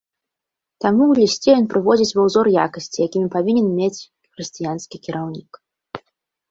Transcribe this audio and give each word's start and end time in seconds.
Таму 0.85 1.03
ў 1.07 1.13
лісце 1.19 1.49
ён 1.59 1.67
прыводзіць 1.73 2.15
ва 2.21 2.25
узор 2.31 2.47
якасці, 2.65 2.99
якімі 3.09 3.27
павінен 3.37 3.67
мець 3.79 3.95
хрысціянскі 4.31 4.97
кіраўнік. 5.07 5.51